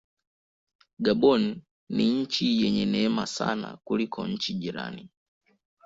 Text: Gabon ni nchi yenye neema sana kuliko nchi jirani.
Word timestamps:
Gabon 0.99 1.61
ni 1.89 2.21
nchi 2.21 2.63
yenye 2.63 2.85
neema 2.85 3.27
sana 3.27 3.77
kuliko 3.83 4.27
nchi 4.27 4.53
jirani. 4.53 5.09